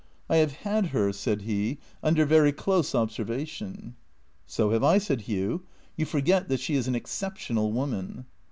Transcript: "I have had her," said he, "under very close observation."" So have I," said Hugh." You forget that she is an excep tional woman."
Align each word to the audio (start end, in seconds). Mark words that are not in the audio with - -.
"I 0.31 0.37
have 0.37 0.53
had 0.65 0.87
her," 0.87 1.13
said 1.13 1.43
he, 1.43 1.77
"under 2.01 2.25
very 2.25 2.51
close 2.51 2.95
observation."" 2.95 3.95
So 4.47 4.71
have 4.71 4.83
I," 4.83 4.97
said 4.97 5.21
Hugh." 5.21 5.61
You 5.95 6.07
forget 6.07 6.49
that 6.49 6.59
she 6.59 6.73
is 6.73 6.87
an 6.87 6.95
excep 6.95 7.35
tional 7.37 7.71
woman." 7.71 8.25